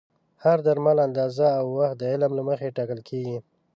د 0.03 0.03
هر 0.43 0.57
درمل 0.67 0.97
اندازه 1.07 1.47
او 1.59 1.65
وخت 1.77 1.95
د 1.99 2.03
علم 2.11 2.31
له 2.35 2.43
مخې 2.49 2.75
ټاکل 2.77 2.99
کېږي. 3.09 3.37